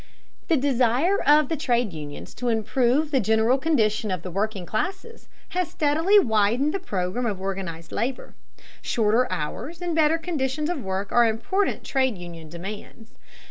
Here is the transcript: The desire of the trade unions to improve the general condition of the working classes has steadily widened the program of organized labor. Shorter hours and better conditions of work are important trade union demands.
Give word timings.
The 0.47 0.57
desire 0.57 1.21
of 1.21 1.47
the 1.47 1.55
trade 1.55 1.93
unions 1.93 2.33
to 2.33 2.49
improve 2.49 3.11
the 3.11 3.19
general 3.19 3.59
condition 3.59 4.09
of 4.09 4.23
the 4.23 4.31
working 4.31 4.65
classes 4.65 5.29
has 5.49 5.69
steadily 5.69 6.17
widened 6.17 6.73
the 6.73 6.79
program 6.79 7.27
of 7.27 7.39
organized 7.39 7.91
labor. 7.91 8.33
Shorter 8.81 9.31
hours 9.31 9.79
and 9.79 9.93
better 9.95 10.17
conditions 10.17 10.71
of 10.71 10.81
work 10.83 11.11
are 11.11 11.27
important 11.27 11.83
trade 11.83 12.17
union 12.17 12.49
demands. 12.49 13.11